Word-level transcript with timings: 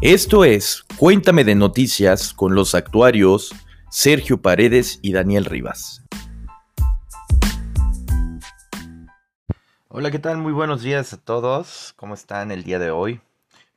Esto 0.00 0.44
es 0.44 0.84
Cuéntame 0.96 1.42
de 1.42 1.56
Noticias 1.56 2.32
con 2.32 2.54
los 2.54 2.76
actuarios 2.76 3.52
Sergio 3.90 4.40
Paredes 4.40 5.00
y 5.02 5.10
Daniel 5.10 5.44
Rivas. 5.44 6.04
Hola, 9.88 10.12
¿qué 10.12 10.20
tal? 10.20 10.38
Muy 10.38 10.52
buenos 10.52 10.82
días 10.82 11.12
a 11.12 11.16
todos. 11.16 11.94
¿Cómo 11.96 12.14
están 12.14 12.52
el 12.52 12.62
día 12.62 12.78
de 12.78 12.92
hoy? 12.92 13.20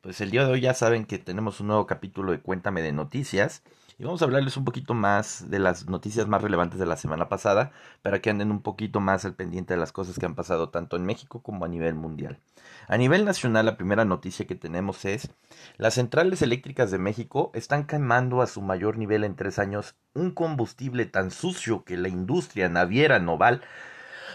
Pues 0.01 0.21
el 0.21 0.29
día 0.29 0.45
de 0.45 0.51
hoy 0.51 0.61
ya 0.61 0.75
saben 0.75 1.05
que 1.05 1.17
tenemos 1.17 1.59
un 1.59 1.67
nuevo 1.67 1.87
capítulo 1.87 2.31
de 2.33 2.39
Cuéntame 2.39 2.83
de 2.83 2.91
Noticias 2.91 3.63
y 4.01 4.03
vamos 4.03 4.23
a 4.23 4.25
hablarles 4.25 4.57
un 4.57 4.65
poquito 4.65 4.95
más 4.95 5.51
de 5.51 5.59
las 5.59 5.87
noticias 5.87 6.27
más 6.27 6.41
relevantes 6.41 6.79
de 6.79 6.87
la 6.87 6.97
semana 6.97 7.29
pasada 7.29 7.71
para 8.01 8.19
que 8.19 8.31
anden 8.31 8.49
un 8.49 8.63
poquito 8.63 8.99
más 8.99 9.25
al 9.25 9.35
pendiente 9.35 9.75
de 9.75 9.79
las 9.79 9.91
cosas 9.91 10.17
que 10.17 10.25
han 10.25 10.33
pasado 10.33 10.69
tanto 10.69 10.95
en 10.95 11.05
México 11.05 11.43
como 11.43 11.65
a 11.65 11.67
nivel 11.67 11.93
mundial. 11.93 12.39
A 12.87 12.97
nivel 12.97 13.25
nacional, 13.25 13.67
la 13.67 13.77
primera 13.77 14.03
noticia 14.03 14.47
que 14.47 14.55
tenemos 14.55 15.05
es 15.05 15.29
las 15.77 15.93
centrales 15.93 16.41
eléctricas 16.41 16.89
de 16.89 16.97
México 16.97 17.51
están 17.53 17.85
quemando 17.85 18.41
a 18.41 18.47
su 18.47 18.63
mayor 18.63 18.97
nivel 18.97 19.23
en 19.23 19.35
tres 19.35 19.59
años 19.59 19.93
un 20.15 20.31
combustible 20.31 21.05
tan 21.05 21.29
sucio 21.29 21.83
que 21.83 21.95
la 21.95 22.09
industria 22.09 22.69
naviera 22.69 23.19
noval, 23.19 23.61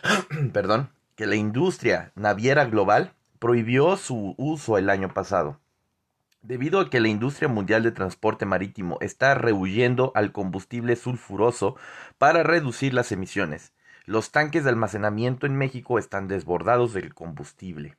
perdón, 0.53 0.91
que 1.17 1.27
la 1.27 1.35
industria 1.35 2.13
naviera 2.15 2.67
global 2.67 3.15
prohibió 3.41 3.97
su 3.97 4.37
uso 4.39 4.79
el 4.79 4.91
año 4.91 5.13
pasado. 5.13 5.59
Debido 6.47 6.79
a 6.79 6.91
que 6.91 7.01
la 7.01 7.09
industria 7.09 7.49
mundial 7.49 7.83
de 7.83 7.91
transporte 7.91 8.47
marítimo 8.47 8.99
está 9.01 9.35
rehuyendo 9.35 10.13
al 10.15 10.31
combustible 10.31 10.95
sulfuroso 10.95 11.75
para 12.19 12.45
reducir 12.45 12.95
las 12.95 13.11
emisiones, 13.11 13.73
los 14.05 14.31
tanques 14.31 14.63
de 14.63 14.71
almacenamiento 14.71 15.47
en 15.47 15.57
México 15.57 15.99
están 15.99 16.29
desbordados 16.29 16.93
del 16.93 17.15
combustible. 17.15 17.97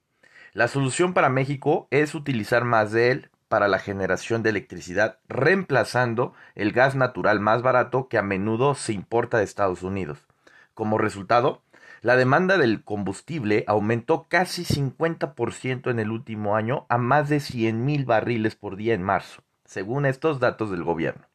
La 0.54 0.70
solución 0.70 1.14
para 1.14 1.28
México 1.28 1.90
es 1.92 2.16
utilizar 2.16 2.64
más 2.64 2.94
de 2.94 3.12
él 3.12 3.30
para 3.50 3.68
la 3.68 3.80
generación 3.80 4.44
de 4.44 4.52
electricidad, 4.52 5.20
reemplazando 5.28 6.32
el 6.56 6.72
gas 6.72 6.96
natural 6.96 7.42
más 7.42 7.62
barato 7.62 8.08
que 8.08 8.18
a 8.18 8.24
menudo 8.24 8.76
se 8.76 8.94
importa 8.94 9.40
de 9.40 9.44
Estados 9.44 9.84
Unidos. 9.84 10.26
Como 10.74 10.98
resultado, 10.98 11.64
la 12.02 12.16
demanda 12.16 12.58
del 12.58 12.84
combustible 12.84 13.64
aumentó 13.68 14.28
casi 14.28 14.64
50% 14.64 15.90
en 15.90 16.00
el 16.00 16.12
último 16.12 16.56
año 16.56 16.86
a 16.90 16.98
más 16.98 17.30
de 17.30 17.38
100.000 17.38 18.06
barriles 18.06 18.56
por 18.56 18.76
día 18.76 18.94
en 18.94 19.04
marzo, 19.04 19.44
según 19.66 20.06
estos 20.06 20.40
datos 20.40 20.72
del 20.72 20.84
gobierno. 20.84 21.28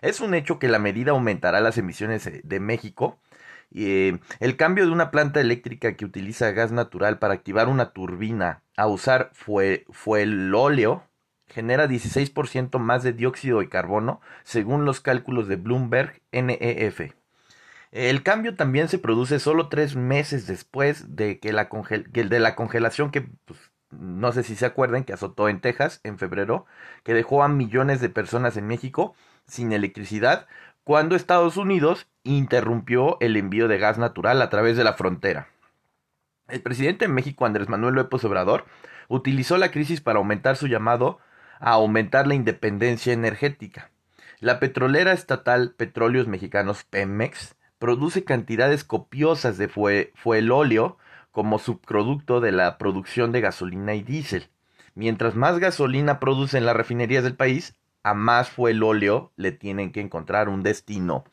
Es 0.00 0.20
un 0.20 0.34
hecho 0.34 0.58
que 0.58 0.68
la 0.68 0.78
medida 0.78 1.10
aumentará 1.10 1.60
las 1.60 1.76
emisiones 1.76 2.30
de 2.42 2.60
México. 2.60 3.18
Eh, 3.74 4.18
el 4.40 4.56
cambio 4.56 4.86
de 4.86 4.92
una 4.92 5.10
planta 5.10 5.40
eléctrica 5.40 5.94
que 5.94 6.04
utiliza 6.04 6.52
gas 6.52 6.72
natural 6.72 7.18
para 7.18 7.34
activar 7.34 7.68
una 7.68 7.92
turbina 7.92 8.62
a 8.76 8.86
usar 8.86 9.30
fue 9.32 9.84
el 10.22 10.54
óleo 10.54 11.04
genera 11.48 11.88
16% 11.88 12.78
más 12.78 13.02
de 13.02 13.12
dióxido 13.12 13.60
de 13.60 13.68
carbono, 13.68 14.20
según 14.44 14.84
los 14.84 15.00
cálculos 15.00 15.48
de 15.48 15.56
Bloomberg 15.56 16.20
NEF. 16.30 17.14
El 17.90 18.22
cambio 18.22 18.54
también 18.54 18.88
se 18.88 18.98
produce 18.98 19.38
solo 19.38 19.68
tres 19.68 19.96
meses 19.96 20.46
después 20.46 21.16
de 21.16 21.38
que 21.38 21.52
la, 21.52 21.68
de 22.04 22.40
la 22.40 22.54
congelación 22.54 23.10
que 23.10 23.22
pues, 23.44 23.58
no 23.90 24.32
sé 24.32 24.42
si 24.42 24.54
se 24.56 24.66
acuerdan 24.66 25.04
que 25.04 25.14
azotó 25.14 25.48
en 25.48 25.60
Texas 25.60 26.00
en 26.04 26.18
febrero, 26.18 26.66
que 27.02 27.14
dejó 27.14 27.42
a 27.42 27.48
millones 27.48 28.00
de 28.00 28.10
personas 28.10 28.56
en 28.56 28.66
México 28.66 29.14
sin 29.46 29.72
electricidad, 29.72 30.46
cuando 30.84 31.16
Estados 31.16 31.56
Unidos 31.56 32.06
interrumpió 32.22 33.16
el 33.20 33.36
envío 33.36 33.68
de 33.68 33.78
gas 33.78 33.98
natural 33.98 34.42
a 34.42 34.50
través 34.50 34.76
de 34.76 34.84
la 34.84 34.92
frontera. 34.92 35.48
El 36.48 36.62
presidente 36.62 37.06
de 37.06 37.12
México, 37.12 37.46
Andrés 37.46 37.68
Manuel 37.68 37.94
López 37.94 38.24
Obrador, 38.24 38.66
utilizó 39.08 39.56
la 39.56 39.70
crisis 39.70 40.00
para 40.00 40.18
aumentar 40.18 40.56
su 40.56 40.66
llamado 40.66 41.18
a 41.60 41.72
aumentar 41.72 42.26
la 42.26 42.34
independencia 42.34 43.12
energética. 43.12 43.90
La 44.40 44.60
petrolera 44.60 45.12
estatal 45.12 45.74
Petróleos 45.76 46.26
Mexicanos 46.26 46.84
Pemex 46.84 47.56
produce 47.78 48.24
cantidades 48.24 48.84
copiosas 48.84 49.58
de 49.58 49.68
fuelóleo 49.68 50.98
como 51.30 51.58
subproducto 51.58 52.40
de 52.40 52.52
la 52.52 52.78
producción 52.78 53.32
de 53.32 53.40
gasolina 53.40 53.94
y 53.94 54.02
diésel. 54.02 54.50
Mientras 54.94 55.36
más 55.36 55.58
gasolina 55.58 56.18
producen 56.18 56.66
las 56.66 56.76
refinerías 56.76 57.22
del 57.22 57.36
país, 57.36 57.74
a 58.02 58.14
más 58.14 58.48
fuelóleo 58.48 59.32
le 59.36 59.52
tienen 59.52 59.92
que 59.92 60.00
encontrar 60.00 60.48
un 60.48 60.62
destino. 60.62 61.24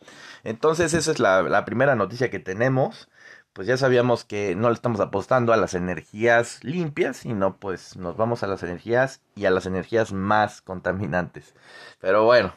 Entonces 0.43 0.93
esa 0.93 1.11
es 1.11 1.19
la, 1.19 1.41
la 1.43 1.65
primera 1.65 1.95
noticia 1.95 2.29
que 2.29 2.39
tenemos 2.39 3.09
pues 3.55 3.69
ya 3.69 3.77
sabíamos 3.77 4.25
que 4.25 4.53
no 4.53 4.67
le 4.67 4.75
estamos 4.75 4.99
apostando 4.99 5.53
a 5.53 5.57
las 5.57 5.75
energías 5.75 6.61
limpias, 6.61 7.15
sino 7.15 7.55
pues 7.55 7.95
nos 7.95 8.17
vamos 8.17 8.43
a 8.43 8.47
las 8.47 8.61
energías 8.63 9.21
y 9.33 9.45
a 9.45 9.49
las 9.49 9.65
energías 9.65 10.11
más 10.11 10.61
contaminantes. 10.61 11.55
Pero 12.01 12.25
bueno, 12.25 12.53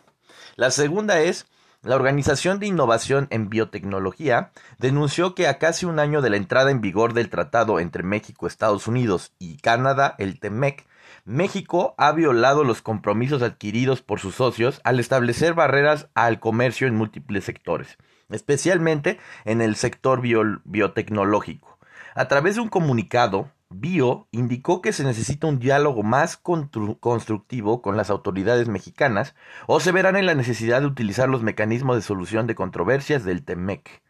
la 0.57 0.73
segunda 0.73 1.21
es 1.21 1.47
la 1.83 1.95
Organización 1.95 2.59
de 2.59 2.67
Innovación 2.67 3.29
en 3.31 3.49
Biotecnología 3.49 4.51
denunció 4.79 5.37
que 5.37 5.47
a 5.47 5.59
casi 5.59 5.87
un 5.87 6.01
año 6.01 6.23
de 6.23 6.31
la 6.31 6.37
entrada 6.37 6.73
en 6.73 6.81
vigor 6.81 7.13
del 7.13 7.31
tratado 7.31 7.79
entre 7.79 8.03
México, 8.03 8.49
Estados 8.49 8.89
Unidos 8.89 9.33
y 9.39 9.59
Canadá, 9.59 10.17
el 10.19 10.41
TEMEC, 10.41 10.87
México 11.25 11.95
ha 11.97 12.11
violado 12.13 12.65
los 12.65 12.83
compromisos 12.83 13.43
adquiridos 13.43 14.03
por 14.03 14.19
sus 14.19 14.35
socios 14.35 14.81
al 14.83 14.99
establecer 14.99 15.55
barreras 15.55 16.09
al 16.15 16.41
comercio 16.41 16.89
en 16.89 16.97
múltiples 16.97 17.45
sectores, 17.45 17.97
especialmente 18.29 19.21
en 19.45 19.61
el 19.61 19.77
sector 19.77 20.21
biotecnológico. 20.65 21.79
A 22.15 22.27
través 22.27 22.57
de 22.57 22.63
un 22.63 22.69
comunicado, 22.69 23.53
Bio 23.71 24.29
indicó 24.31 24.81
que 24.81 24.93
se 24.93 25.05
necesita 25.05 25.47
un 25.47 25.59
diálogo 25.59 26.03
más 26.03 26.37
constructivo 26.39 27.83
con 27.83 27.97
las 27.97 28.09
autoridades 28.09 28.67
mexicanas 28.67 29.35
o 29.67 29.79
se 29.79 29.93
verán 29.93 30.17
en 30.17 30.27
la 30.27 30.35
necesidad 30.35 30.81
de 30.81 30.87
utilizar 30.87 31.29
los 31.29 31.43
mecanismos 31.43 31.97
de 31.97 32.03
solución 32.03 32.47
de 32.47 32.55
controversias 32.55 33.25
del 33.25 33.45
TEMEC. 33.45 34.03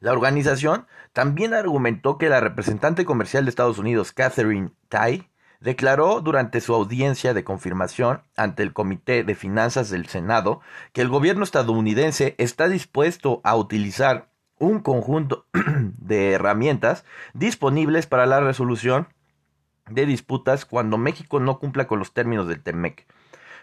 La 0.00 0.12
organización 0.12 0.86
también 1.12 1.52
argumentó 1.52 2.16
que 2.16 2.28
la 2.28 2.40
representante 2.40 3.04
comercial 3.04 3.44
de 3.44 3.50
Estados 3.50 3.78
Unidos, 3.78 4.12
Catherine 4.12 4.72
Tai, 4.88 5.28
declaró 5.60 6.20
durante 6.20 6.60
su 6.60 6.74
audiencia 6.74 7.34
de 7.34 7.44
confirmación 7.44 8.22
ante 8.36 8.62
el 8.62 8.72
Comité 8.72 9.24
de 9.24 9.34
Finanzas 9.34 9.90
del 9.90 10.06
Senado 10.06 10.60
que 10.92 11.02
el 11.02 11.08
gobierno 11.08 11.44
estadounidense 11.44 12.34
está 12.38 12.68
dispuesto 12.68 13.40
a 13.44 13.56
utilizar 13.56 14.30
un 14.58 14.80
conjunto 14.80 15.46
de 15.52 16.32
herramientas 16.32 17.04
disponibles 17.34 18.06
para 18.06 18.26
la 18.26 18.40
resolución 18.40 19.08
de 19.88 20.06
disputas 20.06 20.64
cuando 20.64 20.98
México 20.98 21.40
no 21.40 21.58
cumpla 21.58 21.86
con 21.86 21.98
los 21.98 22.12
términos 22.12 22.48
del 22.48 22.62
TEMEC. 22.62 23.06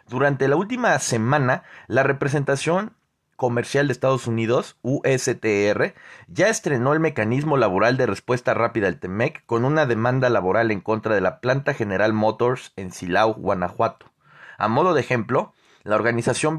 Durante 0.08 0.48
la 0.48 0.56
última 0.56 0.98
semana, 1.00 1.64
la 1.88 2.04
representación 2.04 2.94
comercial 3.36 3.88
de 3.88 3.94
Estados 3.94 4.28
Unidos, 4.28 4.78
USTR, 4.84 5.94
ya 6.28 6.48
estrenó 6.50 6.94
el 6.94 7.00
mecanismo 7.00 7.58
laboral 7.58 7.98
de 7.98 8.06
respuesta 8.06 8.54
rápida 8.54 8.88
al 8.88 9.00
TEMEC 9.00 9.46
con 9.46 9.66
una 9.66 9.86
demanda 9.86 10.30
laboral 10.30 10.72
en 10.72 10.82
contra 10.82 11.16
de 11.16 11.22
la 11.22 11.40
planta 11.40 11.74
General 11.74 12.14
Motors 12.14 12.74
en 12.76 12.92
Silao, 12.92 13.34
Guanajuato. 13.34 14.12
A 14.58 14.68
modo 14.68 14.94
de 14.94 15.02
ejemplo, 15.02 15.54
la 15.84 15.96
Organización 15.96 16.58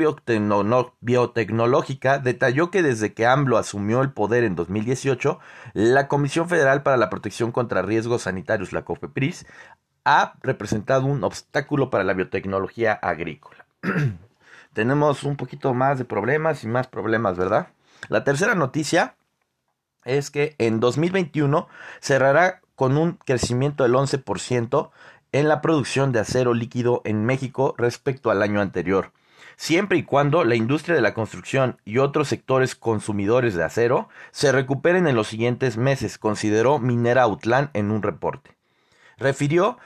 Biotecnológica 1.00 2.18
detalló 2.18 2.70
que 2.70 2.82
desde 2.82 3.14
que 3.14 3.26
AMLO 3.26 3.56
asumió 3.56 4.02
el 4.02 4.12
poder 4.12 4.44
en 4.44 4.54
2018, 4.54 5.38
la 5.72 6.08
Comisión 6.08 6.46
Federal 6.48 6.82
para 6.82 6.98
la 6.98 7.08
Protección 7.08 7.50
contra 7.50 7.80
Riesgos 7.80 8.22
Sanitarios, 8.22 8.74
la 8.74 8.84
COFEPRIS, 8.84 9.46
ha 10.04 10.34
representado 10.42 11.06
un 11.06 11.24
obstáculo 11.24 11.88
para 11.88 12.04
la 12.04 12.12
biotecnología 12.12 12.92
agrícola. 12.92 13.64
Tenemos 14.74 15.24
un 15.24 15.36
poquito 15.36 15.72
más 15.72 15.98
de 15.98 16.04
problemas 16.04 16.62
y 16.62 16.66
más 16.66 16.86
problemas, 16.88 17.38
¿verdad? 17.38 17.68
La 18.08 18.24
tercera 18.24 18.54
noticia 18.54 19.16
es 20.04 20.30
que 20.30 20.54
en 20.58 20.80
2021 20.80 21.66
cerrará 22.00 22.60
con 22.74 22.98
un 22.98 23.12
crecimiento 23.12 23.84
del 23.84 23.94
11% 23.94 24.90
en 25.34 25.48
la 25.48 25.60
producción 25.60 26.12
de 26.12 26.20
acero 26.20 26.54
líquido 26.54 27.02
en 27.04 27.24
México 27.24 27.74
respecto 27.76 28.30
al 28.30 28.40
año 28.40 28.60
anterior, 28.60 29.10
siempre 29.56 29.98
y 29.98 30.02
cuando 30.02 30.44
la 30.44 30.54
industria 30.54 30.94
de 30.94 31.02
la 31.02 31.14
construcción 31.14 31.78
y 31.84 31.98
otros 31.98 32.28
sectores 32.28 32.74
consumidores 32.74 33.54
de 33.54 33.64
acero 33.64 34.08
se 34.30 34.52
recuperen 34.52 35.06
en 35.06 35.16
los 35.16 35.28
siguientes 35.28 35.76
meses, 35.76 36.18
consideró 36.18 36.78
Minera 36.78 37.22
Autlán 37.22 37.70
en 37.72 37.90
un 37.90 38.02
reporte. 38.02 38.56
Refirió 39.16 39.78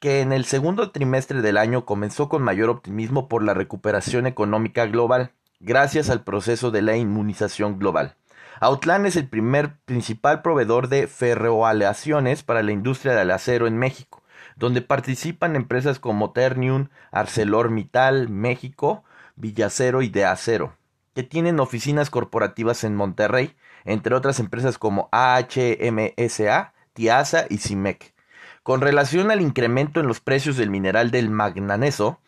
que 0.00 0.20
en 0.20 0.32
el 0.32 0.44
segundo 0.44 0.90
trimestre 0.90 1.42
del 1.42 1.56
año 1.56 1.84
comenzó 1.84 2.28
con 2.28 2.42
mayor 2.42 2.68
optimismo 2.68 3.28
por 3.28 3.42
la 3.42 3.54
recuperación 3.54 4.26
económica 4.26 4.86
global, 4.86 5.32
gracias 5.60 6.10
al 6.10 6.22
proceso 6.22 6.70
de 6.70 6.82
la 6.82 6.96
inmunización 6.96 7.78
global. 7.78 8.16
Autlán 8.60 9.06
es 9.06 9.16
el 9.16 9.28
primer 9.28 9.76
principal 9.84 10.42
proveedor 10.42 10.88
de 10.88 11.06
ferroaleaciones 11.06 12.42
para 12.42 12.62
la 12.62 12.72
industria 12.72 13.14
del 13.14 13.30
acero 13.30 13.66
en 13.66 13.78
México 13.78 14.22
donde 14.56 14.80
participan 14.80 15.54
empresas 15.54 16.00
como 16.00 16.32
Ternium, 16.32 16.88
ArcelorMittal, 17.12 18.28
México, 18.28 19.04
Villacero 19.36 20.02
y 20.02 20.08
De 20.08 20.24
Acero, 20.24 20.76
que 21.14 21.22
tienen 21.22 21.60
oficinas 21.60 22.10
corporativas 22.10 22.84
en 22.84 22.96
Monterrey, 22.96 23.54
entre 23.84 24.14
otras 24.14 24.40
empresas 24.40 24.78
como 24.78 25.08
AHMSA, 25.12 26.74
Tiasa 26.92 27.46
y 27.48 27.58
CIMEC. 27.58 28.14
Con 28.62 28.80
relación 28.80 29.30
al 29.30 29.40
incremento 29.40 30.00
en 30.00 30.08
los 30.08 30.20
precios 30.20 30.56
del 30.56 30.70
mineral 30.70 31.10
del 31.10 31.30
magnaneso, 31.30 32.18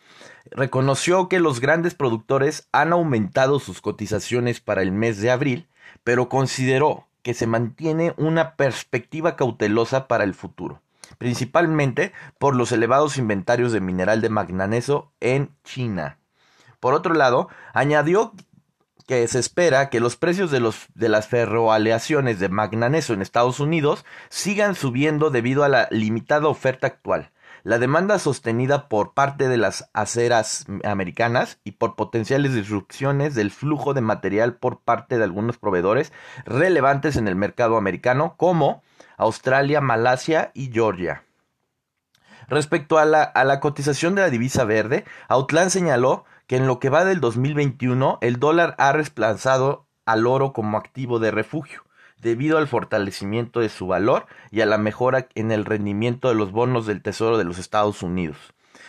reconoció 0.50 1.28
que 1.28 1.40
los 1.40 1.60
grandes 1.60 1.94
productores 1.94 2.68
han 2.72 2.92
aumentado 2.92 3.58
sus 3.58 3.80
cotizaciones 3.80 4.60
para 4.60 4.82
el 4.82 4.92
mes 4.92 5.20
de 5.20 5.30
abril, 5.30 5.68
pero 6.04 6.28
consideró 6.28 7.08
que 7.22 7.34
se 7.34 7.46
mantiene 7.46 8.14
una 8.16 8.54
perspectiva 8.54 9.36
cautelosa 9.36 10.06
para 10.06 10.24
el 10.24 10.34
futuro, 10.34 10.80
principalmente 11.18 12.12
por 12.38 12.54
los 12.54 12.72
elevados 12.72 13.18
inventarios 13.18 13.72
de 13.72 13.80
mineral 13.80 14.20
de 14.20 14.28
magnaneso 14.28 15.12
en 15.20 15.50
China. 15.64 16.17
Por 16.80 16.94
otro 16.94 17.14
lado, 17.14 17.48
añadió 17.74 18.32
que 19.08 19.26
se 19.26 19.38
espera 19.38 19.88
que 19.88 20.00
los 20.00 20.16
precios 20.16 20.50
de, 20.50 20.60
los, 20.60 20.86
de 20.94 21.08
las 21.08 21.28
ferroaleaciones 21.28 22.38
de 22.40 22.50
magnaneso 22.50 23.14
en 23.14 23.22
Estados 23.22 23.58
Unidos 23.58 24.04
sigan 24.28 24.74
subiendo 24.74 25.30
debido 25.30 25.64
a 25.64 25.68
la 25.68 25.88
limitada 25.90 26.46
oferta 26.46 26.86
actual, 26.86 27.32
la 27.64 27.78
demanda 27.78 28.18
sostenida 28.18 28.86
por 28.88 29.14
parte 29.14 29.48
de 29.48 29.56
las 29.56 29.88
aceras 29.94 30.66
americanas 30.84 31.58
y 31.64 31.72
por 31.72 31.96
potenciales 31.96 32.54
disrupciones 32.54 33.34
del 33.34 33.50
flujo 33.50 33.94
de 33.94 34.02
material 34.02 34.56
por 34.56 34.80
parte 34.80 35.16
de 35.16 35.24
algunos 35.24 35.56
proveedores 35.56 36.12
relevantes 36.44 37.16
en 37.16 37.28
el 37.28 37.34
mercado 37.34 37.78
americano 37.78 38.34
como 38.36 38.82
Australia, 39.16 39.80
Malasia 39.80 40.50
y 40.52 40.70
Georgia. 40.70 41.24
Respecto 42.46 42.98
a 42.98 43.06
la, 43.06 43.22
a 43.22 43.44
la 43.44 43.60
cotización 43.60 44.14
de 44.14 44.22
la 44.22 44.30
divisa 44.30 44.64
verde, 44.64 45.04
Outland 45.28 45.70
señaló 45.70 46.24
que 46.48 46.56
en 46.56 46.66
lo 46.66 46.80
que 46.80 46.88
va 46.88 47.04
del 47.04 47.20
2021 47.20 48.18
el 48.22 48.40
dólar 48.40 48.74
ha 48.78 48.92
desplazado 48.94 49.86
al 50.06 50.26
oro 50.26 50.52
como 50.54 50.78
activo 50.78 51.20
de 51.20 51.30
refugio, 51.30 51.84
debido 52.20 52.56
al 52.56 52.66
fortalecimiento 52.66 53.60
de 53.60 53.68
su 53.68 53.86
valor 53.86 54.26
y 54.50 54.62
a 54.62 54.66
la 54.66 54.78
mejora 54.78 55.28
en 55.34 55.52
el 55.52 55.66
rendimiento 55.66 56.28
de 56.28 56.34
los 56.34 56.50
bonos 56.50 56.86
del 56.86 57.02
Tesoro 57.02 57.36
de 57.36 57.44
los 57.44 57.58
Estados 57.58 58.02
Unidos. 58.02 58.38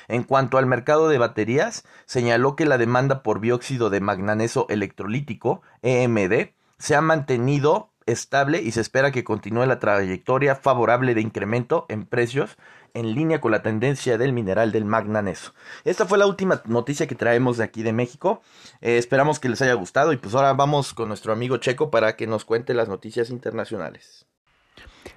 En 0.07 0.23
cuanto 0.23 0.57
al 0.57 0.65
mercado 0.65 1.09
de 1.09 1.17
baterías, 1.17 1.83
señaló 2.05 2.55
que 2.55 2.65
la 2.65 2.77
demanda 2.77 3.21
por 3.21 3.41
dióxido 3.41 3.89
de 3.89 3.99
magnaneso 3.99 4.65
electrolítico, 4.69 5.61
EMD, 5.81 6.51
se 6.77 6.95
ha 6.95 7.01
mantenido 7.01 7.91
estable 8.05 8.61
y 8.61 8.71
se 8.71 8.81
espera 8.81 9.11
que 9.11 9.25
continúe 9.25 9.65
la 9.65 9.79
trayectoria 9.79 10.55
favorable 10.55 11.13
de 11.13 11.21
incremento 11.21 11.85
en 11.89 12.05
precios 12.05 12.57
en 12.93 13.13
línea 13.13 13.41
con 13.41 13.51
la 13.51 13.61
tendencia 13.61 14.17
del 14.17 14.33
mineral 14.33 14.71
del 14.71 14.85
magnaneso. 14.85 15.53
Esta 15.83 16.05
fue 16.05 16.17
la 16.17 16.27
última 16.27 16.61
noticia 16.65 17.07
que 17.07 17.15
traemos 17.15 17.57
de 17.57 17.63
aquí 17.63 17.83
de 17.83 17.93
México. 17.93 18.41
Eh, 18.81 18.97
esperamos 18.97 19.39
que 19.39 19.49
les 19.49 19.61
haya 19.61 19.73
gustado 19.73 20.13
y 20.13 20.17
pues 20.17 20.35
ahora 20.35 20.53
vamos 20.53 20.93
con 20.93 21.07
nuestro 21.07 21.33
amigo 21.33 21.57
Checo 21.57 21.89
para 21.91 22.15
que 22.15 22.27
nos 22.27 22.45
cuente 22.45 22.73
las 22.73 22.89
noticias 22.89 23.29
internacionales. 23.29 24.25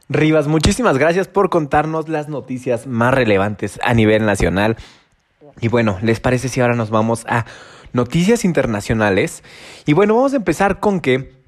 Rivas, 0.09 0.47
muchísimas 0.47 0.99
gracias 0.99 1.29
por 1.29 1.49
contarnos 1.49 2.09
las 2.09 2.29
noticias 2.29 2.87
más 2.87 3.15
relevantes 3.15 3.79
a 3.83 3.95
nivel 3.95 4.27
nacional. 4.27 4.77
Y 5.61 5.69
bueno, 5.69 5.99
¿les 6.03 6.21
parece 6.21 6.49
si 6.49 6.61
ahora 6.61 6.75
nos 6.75 6.91
vamos 6.91 7.25
a 7.29 7.47
noticias 7.93 8.45
internacionales? 8.45 9.43
Y 9.87 9.93
bueno, 9.93 10.15
vamos 10.17 10.33
a 10.33 10.37
empezar 10.37 10.81
con 10.81 11.01
que 11.01 11.42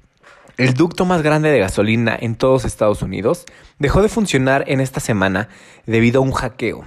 el 0.57 0.73
ducto 0.73 1.05
más 1.05 1.21
grande 1.21 1.49
de 1.49 1.59
gasolina 1.59 2.17
en 2.19 2.35
todos 2.35 2.65
Estados 2.65 3.01
Unidos 3.01 3.45
dejó 3.77 4.01
de 4.01 4.09
funcionar 4.09 4.63
en 4.67 4.79
esta 4.79 4.99
semana 4.99 5.49
debido 5.85 6.21
a 6.21 6.23
un 6.23 6.31
hackeo. 6.31 6.85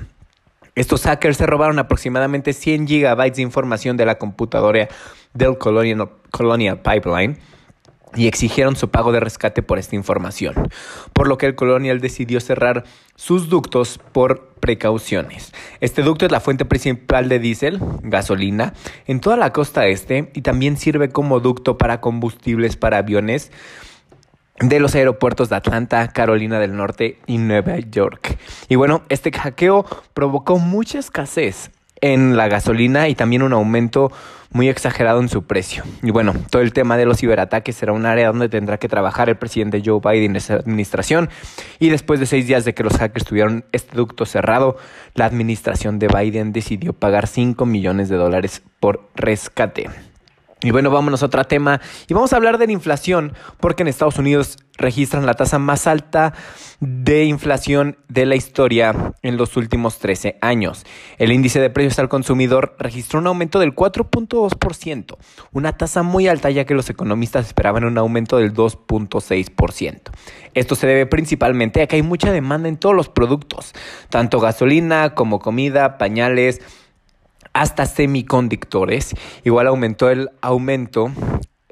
Estos 0.74 1.02
hackers 1.02 1.36
se 1.36 1.46
robaron 1.46 1.78
aproximadamente 1.78 2.52
100 2.52 2.86
gigabytes 2.86 3.36
de 3.36 3.42
información 3.42 3.96
de 3.96 4.06
la 4.06 4.16
computadora 4.16 4.88
del 5.34 5.58
Colonial, 5.58 6.80
Pipeline 6.80 7.38
y 8.14 8.26
exigieron 8.26 8.76
su 8.76 8.88
pago 8.88 9.12
de 9.12 9.20
rescate 9.20 9.62
por 9.62 9.78
esta 9.78 9.96
información, 9.96 10.54
por 11.12 11.28
lo 11.28 11.36
que 11.36 11.46
el 11.46 11.54
Colonial 11.54 12.00
decidió 12.00 12.40
cerrar 12.40 12.84
sus 13.16 13.48
ductos 13.48 14.00
por 14.12 14.47
precauciones. 14.58 15.52
Este 15.80 16.02
ducto 16.02 16.26
es 16.26 16.32
la 16.32 16.40
fuente 16.40 16.64
principal 16.64 17.28
de 17.28 17.38
diésel, 17.38 17.80
gasolina, 18.02 18.74
en 19.06 19.20
toda 19.20 19.36
la 19.36 19.52
costa 19.52 19.86
este 19.86 20.30
y 20.34 20.42
también 20.42 20.76
sirve 20.76 21.08
como 21.10 21.40
ducto 21.40 21.78
para 21.78 22.00
combustibles 22.00 22.76
para 22.76 22.98
aviones 22.98 23.50
de 24.60 24.80
los 24.80 24.94
aeropuertos 24.94 25.48
de 25.48 25.56
Atlanta, 25.56 26.08
Carolina 26.08 26.58
del 26.58 26.76
Norte 26.76 27.18
y 27.26 27.38
Nueva 27.38 27.78
York. 27.78 28.36
Y 28.68 28.74
bueno, 28.74 29.02
este 29.08 29.30
hackeo 29.30 29.84
provocó 30.14 30.58
mucha 30.58 30.98
escasez 30.98 31.70
en 32.00 32.36
la 32.36 32.48
gasolina 32.48 33.08
y 33.08 33.14
también 33.14 33.42
un 33.42 33.52
aumento 33.52 34.10
muy 34.50 34.68
exagerado 34.68 35.20
en 35.20 35.28
su 35.28 35.44
precio. 35.44 35.84
Y 36.02 36.10
bueno, 36.10 36.34
todo 36.50 36.62
el 36.62 36.72
tema 36.72 36.96
de 36.96 37.04
los 37.04 37.18
ciberataques 37.18 37.76
será 37.76 37.92
un 37.92 38.06
área 38.06 38.28
donde 38.28 38.48
tendrá 38.48 38.78
que 38.78 38.88
trabajar 38.88 39.28
el 39.28 39.36
presidente 39.36 39.82
Joe 39.84 40.00
Biden 40.02 40.32
en 40.32 40.36
esa 40.36 40.54
administración. 40.54 41.28
Y 41.78 41.90
después 41.90 42.20
de 42.20 42.26
seis 42.26 42.46
días 42.46 42.64
de 42.64 42.74
que 42.74 42.82
los 42.82 42.96
hackers 42.96 43.24
tuvieron 43.24 43.64
este 43.72 43.96
ducto 43.96 44.24
cerrado, 44.24 44.76
la 45.14 45.26
administración 45.26 45.98
de 45.98 46.08
Biden 46.08 46.52
decidió 46.52 46.92
pagar 46.92 47.26
5 47.26 47.66
millones 47.66 48.08
de 48.08 48.16
dólares 48.16 48.62
por 48.80 49.08
rescate. 49.14 49.88
Y 50.62 50.72
bueno, 50.72 50.90
vámonos 50.90 51.22
a 51.22 51.26
otro 51.26 51.44
tema 51.44 51.80
y 52.08 52.14
vamos 52.14 52.32
a 52.32 52.36
hablar 52.36 52.58
de 52.58 52.66
la 52.66 52.72
inflación, 52.72 53.34
porque 53.60 53.82
en 53.84 53.88
Estados 53.88 54.18
Unidos 54.18 54.56
registran 54.76 55.26
la 55.26 55.34
tasa 55.34 55.58
más 55.58 55.86
alta 55.86 56.32
de 56.80 57.24
inflación 57.24 57.98
de 58.08 58.26
la 58.26 58.36
historia 58.36 59.14
en 59.22 59.36
los 59.36 59.56
últimos 59.56 59.98
13 59.98 60.38
años. 60.40 60.84
El 61.18 61.32
índice 61.32 61.60
de 61.60 61.70
precios 61.70 61.98
al 61.98 62.08
consumidor 62.08 62.76
registró 62.78 63.20
un 63.20 63.26
aumento 63.28 63.58
del 63.60 63.74
4.2%, 63.74 65.16
una 65.52 65.76
tasa 65.76 66.02
muy 66.02 66.26
alta 66.26 66.50
ya 66.50 66.64
que 66.64 66.74
los 66.74 66.90
economistas 66.90 67.46
esperaban 67.46 67.84
un 67.84 67.98
aumento 67.98 68.38
del 68.38 68.52
2.6%. 68.52 70.00
Esto 70.54 70.74
se 70.74 70.86
debe 70.86 71.06
principalmente 71.06 71.82
a 71.82 71.86
que 71.86 71.96
hay 71.96 72.02
mucha 72.02 72.32
demanda 72.32 72.68
en 72.68 72.78
todos 72.78 72.96
los 72.96 73.08
productos, 73.08 73.74
tanto 74.10 74.40
gasolina 74.40 75.14
como 75.14 75.38
comida, 75.38 75.98
pañales, 75.98 76.60
hasta 77.58 77.86
semiconductores. 77.86 79.14
Igual 79.42 79.66
aumentó 79.66 80.10
el 80.10 80.30
aumento 80.40 81.10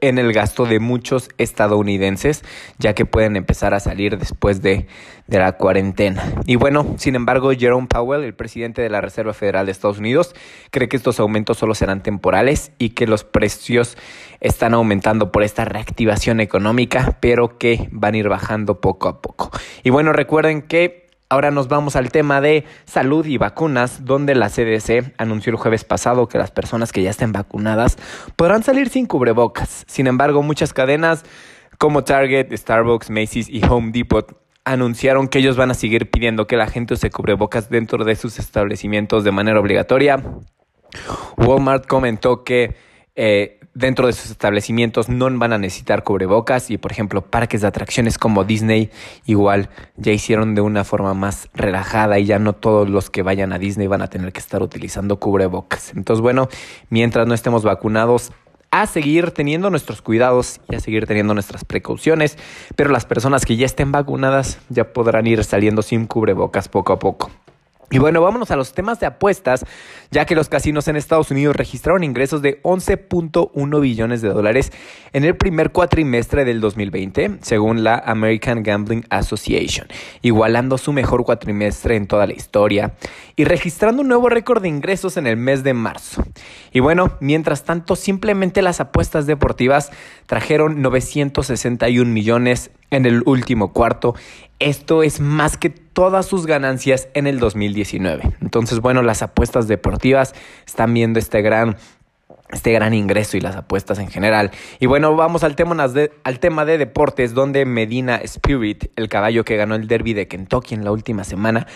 en 0.01 0.19
el 0.19 0.33
gasto 0.33 0.67
de 0.67 0.79
muchos 0.79 1.31
estadounidenses, 1.39 2.43
ya 2.79 2.95
que 2.95 3.07
pueden 3.07 3.37
empezar 3.37 3.73
a 3.73 3.81
salir 3.81 4.19
después 4.19 4.61
de, 4.61 4.89
de, 5.27 5.39
la 5.39 5.53
cuarentena. 5.53 6.23
Y 6.45 6.57
bueno, 6.57 6.97
sin 6.99 7.15
embargo, 7.15 7.51
Jerome 7.53 7.87
Powell, 7.87 8.25
el 8.25 8.35
presidente 8.35 8.83
de 8.83 8.91
la 8.91 9.01
Reserva 9.01 9.33
Federal 9.33 9.67
de 9.67 9.73
Estados 9.73 9.99
Unidos, 9.99 10.35
cree 10.71 10.89
que 10.89 10.97
estos 10.97 11.19
aumentos 11.19 11.57
solo 11.57 11.75
serán 11.75 12.03
temporales 12.03 12.73
y 12.79 12.91
que 12.91 13.07
los 13.07 13.25
precios 13.25 13.97
están 14.41 14.75
aumentando 14.75 15.33
por 15.33 15.45
esta 15.45 15.65
reactivación 15.65 16.41
económica, 16.41 17.17
pero 17.21 17.57
que 17.57 17.89
van 17.91 18.15
a 18.15 18.19
ir 18.19 18.29
bajando 18.29 18.81
poco 18.81 19.09
a 19.09 19.23
poco. 19.23 19.51
Y 19.83 19.91
bueno, 19.91 20.13
recuerden 20.13 20.63
que 20.63 21.06
Ahora 21.29 21.51
nos 21.51 21.67
vamos 21.67 21.97
al 21.97 22.13
tema 22.13 22.41
de 22.41 22.65
salud 22.85 23.27
y 23.27 23.37
vacunas, 23.37 24.05
donde 24.05 24.37
la 24.37 24.49
CDC 24.49 25.13
anunció 25.19 25.51
el 25.51 25.57
jueves 25.57 25.83
pasado 25.83 26.29
que 26.29 26.39
las 26.39 26.53
personas 26.53 26.93
que 26.93 27.03
ya 27.03 27.11
estén 27.11 27.33
vacunadas 27.33 27.97
podrán 28.37 28.63
salir 28.63 28.91
sin 28.91 29.07
cubrebocas. 29.07 29.85
Sin 29.89 30.07
embargo, 30.07 30.45
muchas 30.45 30.73
cadenas 30.73 31.25
como 31.79 32.05
Target, 32.05 32.57
Starbucks, 32.57 33.11
Macy's 33.11 33.49
y 33.49 33.61
Home 33.67 33.91
Depot 33.93 34.41
anunciaron 34.65 35.27
que 35.27 35.41
ellos 35.41 35.57
van 35.57 35.73
a 35.73 35.75
seguir 35.75 36.11
pidiendo 36.11 36.47
que 36.47 36.57
la 36.57 36.69
gente 36.69 36.95
use 36.95 37.11
cubrebocas 37.11 37.71
dentro 37.71 38.05
de 38.05 38.15
sus 38.15 38.39
establecimientos 38.39 39.25
de 39.25 39.33
manera 39.33 39.59
obligatoria. 39.59 40.23
Walmart 41.37 41.87
comentó 41.87 42.45
que 42.45 42.77
eh, 43.17 43.59
dentro 43.77 44.07
de 44.07 44.15
sus 44.15 44.31
establecimientos 44.31 45.11
no 45.11 45.27
van 45.39 45.53
a 45.53 45.59
necesitar 45.59 46.03
cubrebocas 46.03 46.71
y 46.71 46.79
por 46.79 46.93
ejemplo 46.93 47.23
parques 47.23 47.61
de 47.61 47.67
atracciones 47.67 48.17
como 48.17 48.45
Disney 48.45 48.91
igual 49.27 49.69
ya 49.97 50.13
hicieron 50.13 50.55
de 50.55 50.63
una 50.63 50.83
forma 50.83 51.13
más 51.13 51.51
relajada 51.53 52.19
y 52.19 52.25
ya 52.25 52.39
no 52.39 52.55
todos 52.55 52.89
los 52.89 53.11
que 53.11 53.23
vayan 53.23 53.53
a 53.53 53.59
Disney 53.59 53.87
van 53.87 54.01
a 54.01 54.09
tener 54.09 54.33
que 54.33 54.41
estar 54.41 54.63
utilizando 54.63 55.19
cubrebocas. 55.19 55.93
Entonces 55.95 56.23
bueno, 56.23 56.49
mientras 56.89 57.27
no 57.27 57.35
estemos 57.35 57.65
vacunados 57.65 58.33
a 58.71 58.87
seguir 58.87 59.31
teniendo 59.33 59.69
nuestros 59.69 60.01
cuidados 60.01 60.61
y 60.71 60.77
a 60.77 60.81
seguir 60.81 61.07
teniendo 61.07 61.35
nuestras 61.35 61.65
precauciones, 61.65 62.39
pero 62.77 62.91
las 62.91 63.05
personas 63.05 63.45
que 63.45 63.57
ya 63.57 63.67
estén 63.67 63.93
vacunadas 63.93 64.59
ya 64.71 64.93
podrán 64.93 65.27
ir 65.27 65.45
saliendo 65.45 65.83
sin 65.83 66.07
cubrebocas 66.07 66.69
poco 66.69 66.95
a 66.95 66.99
poco. 66.99 67.31
Y 67.91 67.99
bueno, 67.99 68.21
vámonos 68.21 68.51
a 68.51 68.57
los 68.57 68.73
temas 68.73 68.99
de 68.99 69.07
apuestas, 69.07 69.65
ya 70.11 70.25
que 70.25 70.35
los 70.35 70.49
casinos 70.49 70.89
en 70.89 70.97
Estados 70.97 71.31
Unidos 71.31 71.55
registraron 71.55 72.03
ingresos 72.03 72.43
de 72.43 72.61
11.1 72.63 73.81
billones 73.81 74.23
de 74.23 74.29
dólares 74.29 74.73
en 75.13 75.25
el 75.25 75.37
primer 75.37 75.71
cuatrimestre 75.71 76.45
del 76.45 76.61
2020, 76.61 77.39
según 77.43 77.85
la 77.85 77.97
American 78.05 78.65
Gambling 78.65 79.05
Association, 79.11 79.87
igualando 80.23 80.79
su 80.79 80.93
mejor 80.93 81.25
cuatrimestre 81.25 81.95
en 81.95 82.09
toda 82.09 82.27
la 82.27 82.33
historia 82.33 82.95
y 83.37 83.45
registrando 83.45 84.03
un 84.03 84.09
nuevo 84.09 84.29
récord 84.29 84.63
de 84.63 84.69
ingresos 84.69 85.17
en 85.17 85.29
el 85.29 85.37
mes 85.37 85.63
de 85.63 85.75
marzo. 85.75 86.25
Y 86.73 86.81
bueno, 86.81 87.13
mientras 87.21 87.65
tanto, 87.65 87.95
simplemente 87.95 88.63
las 88.63 88.81
apuestas 88.81 89.27
deportivas 89.27 89.93
trajeron 90.27 90.83
961 90.83 92.11
millones 92.11 92.73
en 92.91 93.07
el 93.07 93.23
último 93.27 93.73
cuarto. 93.73 94.15
Esto 94.59 95.03
es 95.03 95.21
más 95.21 95.57
que 95.57 95.71
todas 95.71 96.27
sus 96.27 96.47
ganancias 96.47 97.09
en 97.15 97.27
el 97.27 97.39
2019. 97.39 98.37
Entonces, 98.41 98.81
bueno, 98.81 99.03
las 99.03 99.23
apuestas 99.23 99.69
deportivas 99.69 100.35
están 100.67 100.95
viendo 100.95 101.19
este 101.19 101.43
gran 101.43 101.77
este 102.51 102.73
gran 102.73 102.95
ingreso 102.95 103.37
y 103.37 103.41
las 103.41 103.57
apuestas 103.57 103.99
en 103.99 104.09
general. 104.09 104.53
Y 104.79 104.87
bueno, 104.87 105.17
vamos 105.17 105.43
al 105.43 105.57
tema, 105.57 105.77
al 106.25 106.39
tema 106.39 106.65
de 106.65 106.79
deportes, 106.79 107.35
donde 107.35 107.65
Medina 107.65 108.17
Spirit, 108.17 108.87
el 108.95 109.09
caballo 109.09 109.45
que 109.45 109.57
ganó 109.57 109.75
el 109.75 109.89
derby 109.89 110.15
de 110.15 110.29
Kentucky 110.29 110.75
en 110.75 110.85
la 110.85 110.93
última 110.93 111.25
semana, 111.25 111.67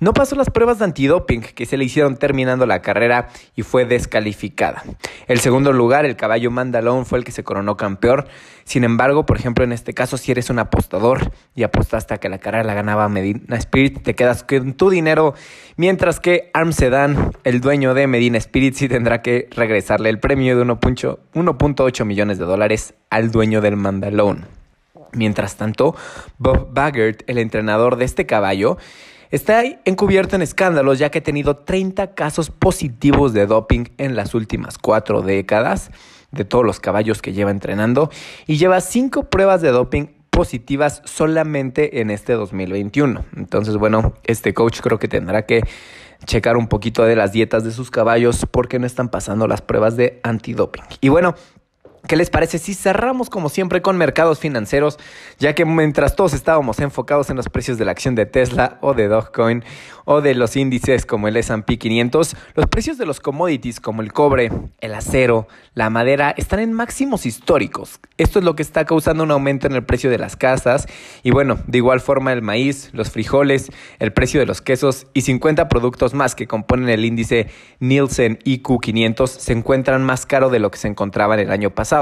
no 0.00 0.14
pasó 0.14 0.34
las 0.34 0.50
pruebas 0.50 0.78
de 0.78 0.86
antidoping 0.86 1.42
que 1.42 1.66
se 1.66 1.76
le 1.76 1.84
hicieron 1.84 2.16
terminando 2.16 2.66
la 2.66 2.82
carrera 2.82 3.28
y 3.54 3.62
fue 3.62 3.84
descalificada. 3.84 4.82
El 5.28 5.40
segundo 5.40 5.72
lugar, 5.72 6.06
el 6.06 6.16
caballo 6.16 6.50
Mandalone, 6.50 7.04
fue 7.04 7.18
el 7.18 7.24
que 7.24 7.32
se 7.32 7.44
coronó 7.44 7.76
campeón. 7.76 8.26
Sin 8.64 8.84
embargo, 8.84 9.26
por 9.26 9.36
ejemplo, 9.36 9.62
en 9.62 9.72
este 9.72 9.92
caso, 9.92 10.16
si 10.16 10.32
eres 10.32 10.48
un 10.48 10.58
apostador 10.58 11.32
y 11.54 11.62
apostaste 11.64 12.14
a 12.14 12.18
que 12.18 12.28
la 12.28 12.38
carrera 12.38 12.64
la 12.64 12.74
ganaba 12.74 13.08
Medina 13.08 13.56
Spirit, 13.56 14.02
te 14.02 14.14
quedas 14.14 14.42
con 14.42 14.72
tu 14.72 14.90
dinero, 14.90 15.34
mientras 15.76 16.18
que 16.18 16.50
Arm 16.54 16.72
Sedan, 16.72 17.32
el 17.44 17.60
dueño 17.60 17.94
de 17.94 18.06
Medina 18.06 18.38
Spirit, 18.38 18.74
sí 18.74 18.88
tendrá 18.88 19.22
que 19.22 19.48
regresarle 19.50 20.08
el 20.08 20.18
premio 20.18 20.56
de 20.56 20.64
1.8 20.64 22.04
millones 22.04 22.38
de 22.38 22.44
dólares 22.44 22.94
al 23.10 23.30
dueño 23.30 23.60
del 23.60 23.76
Mandalone. 23.76 24.46
Mientras 25.12 25.56
tanto, 25.56 25.96
Bob 26.38 26.72
Baggert, 26.72 27.28
el 27.28 27.38
entrenador 27.38 27.96
de 27.96 28.04
este 28.04 28.26
caballo, 28.26 28.78
Está 29.30 29.62
encubierto 29.84 30.34
en 30.34 30.42
escándalos 30.42 30.98
ya 30.98 31.10
que 31.10 31.18
ha 31.18 31.22
tenido 31.22 31.56
30 31.56 32.14
casos 32.14 32.50
positivos 32.50 33.32
de 33.32 33.46
doping 33.46 33.84
en 33.96 34.16
las 34.16 34.34
últimas 34.34 34.76
cuatro 34.76 35.22
décadas 35.22 35.92
de 36.32 36.44
todos 36.44 36.64
los 36.64 36.80
caballos 36.80 37.22
que 37.22 37.32
lleva 37.32 37.52
entrenando 37.52 38.10
y 38.48 38.56
lleva 38.56 38.80
cinco 38.80 39.30
pruebas 39.30 39.62
de 39.62 39.70
doping 39.70 40.06
positivas 40.30 41.02
solamente 41.04 42.00
en 42.00 42.10
este 42.10 42.32
2021. 42.32 43.24
Entonces, 43.36 43.76
bueno, 43.76 44.14
este 44.24 44.52
coach 44.52 44.80
creo 44.80 44.98
que 44.98 45.06
tendrá 45.06 45.46
que 45.46 45.62
checar 46.24 46.56
un 46.56 46.66
poquito 46.66 47.04
de 47.04 47.14
las 47.14 47.30
dietas 47.30 47.62
de 47.62 47.70
sus 47.70 47.90
caballos 47.90 48.46
porque 48.50 48.78
no 48.80 48.86
están 48.86 49.10
pasando 49.10 49.46
las 49.46 49.62
pruebas 49.62 49.96
de 49.96 50.18
antidoping. 50.24 50.82
Y 51.00 51.08
bueno, 51.08 51.34
¿Qué 52.10 52.16
les 52.16 52.28
parece 52.28 52.58
si 52.58 52.74
cerramos 52.74 53.30
como 53.30 53.48
siempre 53.48 53.82
con 53.82 53.96
mercados 53.96 54.40
financieros? 54.40 54.98
Ya 55.38 55.54
que 55.54 55.64
mientras 55.64 56.16
todos 56.16 56.32
estábamos 56.32 56.80
enfocados 56.80 57.30
en 57.30 57.36
los 57.36 57.48
precios 57.48 57.78
de 57.78 57.84
la 57.84 57.92
acción 57.92 58.16
de 58.16 58.26
Tesla 58.26 58.78
o 58.80 58.94
de 58.94 59.06
Dogecoin 59.06 59.62
o 60.06 60.20
de 60.20 60.34
los 60.34 60.56
índices 60.56 61.06
como 61.06 61.28
el 61.28 61.36
S&P 61.36 61.78
500, 61.78 62.36
los 62.56 62.66
precios 62.66 62.98
de 62.98 63.06
los 63.06 63.20
commodities 63.20 63.78
como 63.78 64.02
el 64.02 64.12
cobre, 64.12 64.50
el 64.80 64.94
acero, 64.94 65.46
la 65.74 65.88
madera 65.88 66.34
están 66.36 66.58
en 66.58 66.72
máximos 66.72 67.26
históricos. 67.26 68.00
Esto 68.18 68.40
es 68.40 68.44
lo 68.44 68.56
que 68.56 68.64
está 68.64 68.84
causando 68.84 69.22
un 69.22 69.30
aumento 69.30 69.68
en 69.68 69.74
el 69.74 69.84
precio 69.84 70.10
de 70.10 70.18
las 70.18 70.34
casas 70.34 70.88
y 71.22 71.30
bueno, 71.30 71.60
de 71.68 71.78
igual 71.78 72.00
forma 72.00 72.32
el 72.32 72.42
maíz, 72.42 72.90
los 72.92 73.12
frijoles, 73.12 73.70
el 74.00 74.12
precio 74.12 74.40
de 74.40 74.46
los 74.46 74.60
quesos 74.60 75.06
y 75.14 75.20
50 75.20 75.68
productos 75.68 76.12
más 76.12 76.34
que 76.34 76.48
componen 76.48 76.88
el 76.88 77.04
índice 77.04 77.46
Nielsen 77.78 78.40
IQ 78.42 78.80
500 78.80 79.30
se 79.30 79.52
encuentran 79.52 80.02
más 80.02 80.26
caro 80.26 80.50
de 80.50 80.58
lo 80.58 80.72
que 80.72 80.78
se 80.78 80.88
encontraban 80.88 81.38
el 81.38 81.52
año 81.52 81.70
pasado 81.70 81.99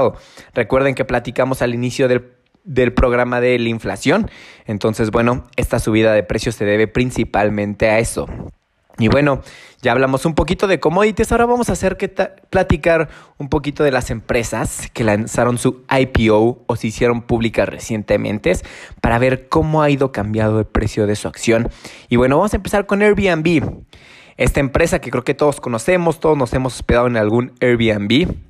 Recuerden 0.53 0.95
que 0.95 1.05
platicamos 1.05 1.61
al 1.61 1.73
inicio 1.73 2.07
del, 2.07 2.93
programa 2.93 3.41
de 3.41 3.57
la 3.59 3.69
inflación. 3.69 4.29
Entonces, 4.65 5.11
bueno, 5.11 5.45
esta 5.55 5.79
subida 5.79 6.13
de 6.13 6.23
precios 6.23 6.55
se 6.55 6.65
debe 6.65 6.87
principalmente 6.87 7.89
a 7.89 7.99
eso. 7.99 8.27
Y 8.99 9.07
bueno, 9.07 9.41
ya 9.81 9.93
hablamos 9.93 10.25
un 10.25 10.35
poquito 10.35 10.67
de 10.67 10.81
commodities, 10.81 11.31
ahora 11.31 11.45
vamos 11.45 11.69
a 11.69 11.71
hacer 11.71 11.95
que 11.95 12.09
platicar 12.09 13.07
un 13.37 13.47
poquito 13.47 13.85
de 13.85 13.91
las 13.91 14.11
empresas 14.11 14.91
que 14.91 15.05
lanzaron 15.05 15.57
su 15.57 15.85
IPO 15.89 16.65
o 16.67 16.75
se 16.75 16.87
hicieron 16.87 17.21
públicas 17.21 17.69
recientemente 17.69 18.51
para 18.99 19.17
ver 19.17 19.47
cómo 19.47 19.81
ha 19.81 19.89
ido 19.89 20.11
cambiando 20.11 20.59
el 20.59 20.65
precio 20.65 21.07
de 21.07 21.15
su 21.15 21.29
acción. 21.29 21.69
Y 22.09 22.17
bueno, 22.17 22.35
vamos 22.35 22.51
a 22.53 22.57
empezar 22.57 22.87
con 22.87 23.01
Airbnb. 23.01 23.85
Esta 24.35 24.59
empresa 24.59 24.99
que 24.99 25.11
creo 25.11 25.23
que 25.23 25.33
todos 25.33 25.61
conocemos, 25.61 26.19
todos 26.19 26.37
nos 26.37 26.53
hemos 26.53 26.75
hospedado 26.75 27.07
en 27.07 27.15
algún 27.15 27.53
Airbnb. 27.61 28.48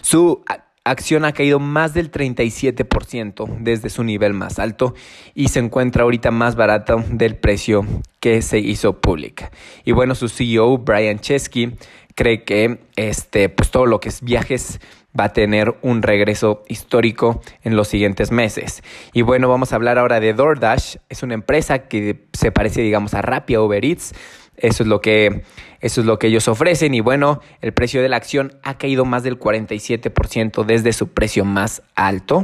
Su 0.00 0.42
acción 0.84 1.24
ha 1.24 1.32
caído 1.32 1.60
más 1.60 1.94
del 1.94 2.10
37% 2.10 3.58
desde 3.60 3.90
su 3.90 4.02
nivel 4.02 4.32
más 4.32 4.58
alto 4.58 4.94
y 5.34 5.48
se 5.48 5.60
encuentra 5.60 6.04
ahorita 6.04 6.30
más 6.30 6.56
barato 6.56 7.04
del 7.10 7.36
precio 7.36 7.84
que 8.18 8.42
se 8.42 8.58
hizo 8.58 9.00
pública. 9.00 9.50
Y 9.84 9.92
bueno, 9.92 10.14
su 10.14 10.28
CEO 10.28 10.78
Brian 10.78 11.18
Chesky 11.18 11.74
cree 12.14 12.44
que 12.44 12.80
este 12.96 13.48
pues 13.48 13.70
todo 13.70 13.86
lo 13.86 14.00
que 14.00 14.08
es 14.08 14.22
viajes 14.22 14.80
va 15.18 15.24
a 15.24 15.32
tener 15.32 15.76
un 15.82 16.02
regreso 16.02 16.62
histórico 16.68 17.42
en 17.62 17.76
los 17.76 17.88
siguientes 17.88 18.30
meses. 18.30 18.82
Y 19.12 19.22
bueno, 19.22 19.48
vamos 19.48 19.72
a 19.72 19.76
hablar 19.76 19.98
ahora 19.98 20.20
de 20.20 20.34
DoorDash. 20.34 20.96
Es 21.08 21.22
una 21.22 21.34
empresa 21.34 21.88
que 21.88 22.26
se 22.32 22.52
parece, 22.52 22.82
digamos, 22.82 23.14
a 23.14 23.22
Rappi 23.22 23.56
Uber 23.56 23.84
Eats. 23.84 24.12
Eso 24.60 24.82
es 24.82 24.88
lo 24.88 25.00
que 25.00 25.42
eso 25.80 26.02
es 26.02 26.06
lo 26.06 26.18
que 26.18 26.26
ellos 26.26 26.46
ofrecen 26.46 26.92
y 26.94 27.00
bueno, 27.00 27.40
el 27.62 27.72
precio 27.72 28.02
de 28.02 28.10
la 28.10 28.16
acción 28.16 28.52
ha 28.62 28.76
caído 28.76 29.06
más 29.06 29.22
del 29.22 29.38
47% 29.38 30.64
desde 30.64 30.92
su 30.92 31.08
precio 31.08 31.46
más 31.46 31.82
alto. 31.94 32.42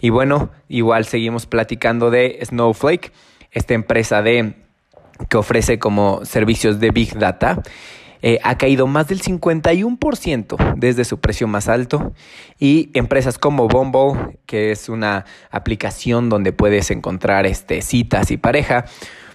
Y 0.00 0.08
bueno, 0.08 0.50
igual 0.68 1.04
seguimos 1.04 1.44
platicando 1.46 2.10
de 2.10 2.38
Snowflake, 2.42 3.12
esta 3.50 3.74
empresa 3.74 4.22
de 4.22 4.54
que 5.28 5.36
ofrece 5.36 5.78
como 5.78 6.24
servicios 6.24 6.80
de 6.80 6.90
Big 6.90 7.18
Data. 7.18 7.62
Eh, 8.24 8.38
ha 8.44 8.56
caído 8.56 8.86
más 8.86 9.08
del 9.08 9.20
51% 9.20 10.74
desde 10.76 11.04
su 11.04 11.18
precio 11.18 11.48
más 11.48 11.68
alto 11.68 12.12
y 12.56 12.90
empresas 12.94 13.36
como 13.36 13.66
Bumble, 13.66 14.38
que 14.46 14.70
es 14.70 14.88
una 14.88 15.24
aplicación 15.50 16.28
donde 16.28 16.52
puedes 16.52 16.92
encontrar 16.92 17.46
este, 17.46 17.82
citas 17.82 18.30
y 18.30 18.36
pareja, 18.36 18.84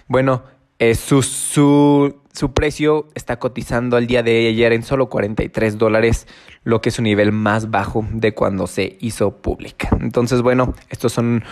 bueno, 0.06 0.42
eh, 0.78 0.94
su, 0.94 1.22
su, 1.22 2.52
precio 2.54 3.08
está 3.14 3.38
cotizando 3.38 3.96
al 3.96 4.06
día 4.06 4.22
de 4.22 4.48
ayer 4.48 4.72
en 4.72 4.82
solo 4.82 5.08
43 5.08 5.78
dólares, 5.78 6.26
lo 6.64 6.80
que 6.80 6.90
es 6.90 6.98
un 6.98 7.04
nivel 7.04 7.32
más 7.32 7.70
bajo 7.70 8.06
de 8.12 8.34
cuando 8.34 8.66
se 8.66 8.96
hizo 9.00 9.38
pública. 9.42 9.88
Entonces, 10.00 10.42
bueno, 10.42 10.74
estos 10.88 11.12
son 11.12 11.44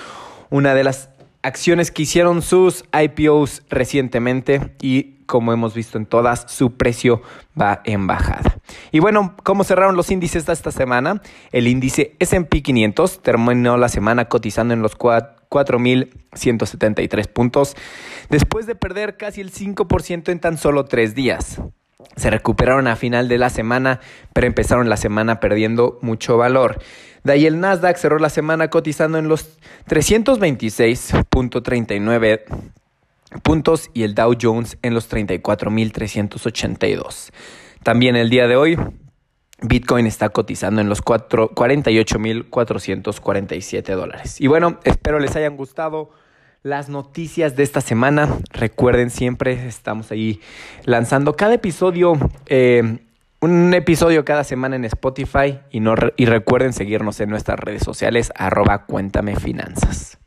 una 0.51 0.75
de 0.75 0.85
las 0.85 1.11
acciones 1.43 1.91
que 1.91 2.03
hicieron 2.03 2.43
sus 2.43 2.85
IPOs 2.93 3.63
recientemente 3.69 4.75
y 4.81 5.17
como 5.27 5.53
hemos 5.53 5.75
visto 5.75 5.99
en 5.99 6.07
todas, 6.07 6.47
su 6.49 6.77
precio 6.77 7.21
va 7.61 7.83
en 7.85 8.07
bajada. 8.07 8.59
Y 8.93 9.01
bueno, 9.01 9.35
¿cómo 9.43 9.65
cerraron 9.65 9.97
los 9.97 10.11
índices 10.11 10.47
de 10.47 10.53
esta 10.53 10.71
semana? 10.71 11.21
El 11.53 11.67
índice 11.67 12.15
SP 12.23 12.63
500 12.63 13.23
terminó 13.23 13.77
la 13.77 13.89
semana 13.89 14.27
cotizando 14.27 14.73
en 14.73 14.83
los 14.83 14.97
4.173 15.57 17.29
puntos, 17.29 17.75
después 18.29 18.67
de 18.67 18.75
perder 18.75 19.17
casi 19.17 19.41
el 19.41 19.51
5% 19.51 20.31
en 20.31 20.41
tan 20.41 20.59
solo 20.59 20.85
tres 20.85 21.15
días. 21.15 21.63
Se 22.17 22.29
recuperaron 22.31 22.89
a 22.89 22.97
final 22.97 23.29
de 23.29 23.39
la 23.39 23.49
semana, 23.49 24.01
pero 24.33 24.47
empezaron 24.47 24.91
la 24.91 24.97
semana 24.97 25.41
perdiendo 25.41 25.99
mucho 26.03 26.37
valor. 26.37 26.79
De 27.25 27.33
ahí 27.33 27.47
el 27.47 27.59
Nasdaq 27.61 27.97
cerró 27.97 28.19
la 28.19 28.29
semana 28.31 28.69
cotizando 28.69 29.19
en 29.19 29.29
los 29.29 29.59
326.39 29.89 32.43
puntos 33.43 33.91
y 33.95 34.03
el 34.05 34.15
Dow 34.15 34.35
Jones 34.41 34.79
en 34.83 34.95
los 34.95 35.11
34.382. 35.11 37.33
También 37.83 38.15
el 38.17 38.31
día 38.31 38.47
de 38.47 38.57
hoy, 38.57 38.79
Bitcoin 39.63 40.07
está 40.07 40.29
cotizando 40.29 40.81
en 40.81 40.89
los 40.89 41.03
48.447 41.03 43.95
dólares. 43.95 44.41
Y 44.41 44.49
bueno, 44.49 44.79
espero 44.85 45.19
les 45.19 45.35
hayan 45.37 45.57
gustado 45.57 46.11
las 46.63 46.89
noticias 46.89 47.57
de 47.57 47.63
esta 47.63 47.81
semana. 47.81 48.29
Recuerden 48.53 49.11
siempre, 49.11 49.67
estamos 49.67 50.11
ahí 50.11 50.41
lanzando 50.85 51.37
cada 51.37 51.55
episodio, 51.55 52.19
eh, 52.47 52.99
un 53.41 53.73
episodio 53.73 54.25
cada 54.25 54.45
semana 54.45 54.77
en 54.77 54.85
Spotify 54.85 55.61
y, 55.71 55.81
no, 55.81 55.95
y 56.17 56.27
recuerden 56.27 56.73
seguirnos 56.73 57.21
en 57.21 57.31
nuestras 57.31 57.59
redes 57.59 57.83
sociales 57.83 58.33
arroba 58.37 58.85
cuéntame 58.85 59.37
finanzas. 59.37 60.19